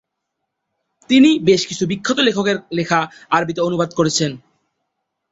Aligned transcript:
তিনি 1.09 1.29
বেশ 1.43 1.61
কিছু 1.67 1.83
বিখ্যাত 1.87 2.17
লেখকের 2.19 2.57
লেখা 2.77 2.99
আরবিতে 3.31 3.61
অনুবাদ 3.61 3.89
করেছেন। 3.93 4.31